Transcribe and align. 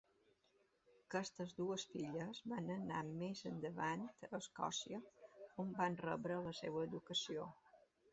Aquestes 0.91 1.51
dues 1.57 1.83
filles 1.91 2.39
van 2.53 2.71
anar 2.75 3.01
més 3.09 3.43
endavant 3.49 4.07
a 4.07 4.29
Escòcia 4.39 5.03
on 5.65 5.75
van 5.83 5.99
rebre 6.07 6.39
la 6.47 6.55
seva 6.61 6.83
educació. 6.87 7.47